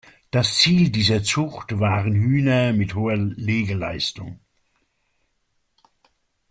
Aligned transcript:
Das 0.31 0.55
Ziel 0.57 0.89
dieser 0.89 1.21
Zucht 1.21 1.77
waren 1.79 2.15
Hühner 2.15 2.73
mit 2.73 2.95
hoher 2.95 3.17
Legeleistung. 3.17 4.39